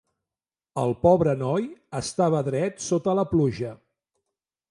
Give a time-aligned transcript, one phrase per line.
[0.83, 1.67] El pobre noi
[2.01, 3.77] estava dret sota la pluja.